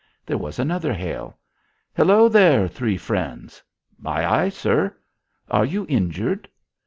[0.25, 1.37] There was another hail.
[1.95, 3.61] "Hello there, Three Friends!"
[4.03, 4.97] "Ay, ay, sir!"
[5.47, 6.49] "Are you injured?"